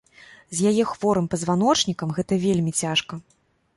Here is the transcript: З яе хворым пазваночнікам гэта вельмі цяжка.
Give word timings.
З 0.59 0.69
яе 0.69 0.85
хворым 0.93 1.27
пазваночнікам 1.35 2.17
гэта 2.19 2.41
вельмі 2.47 2.71
цяжка. 2.85 3.13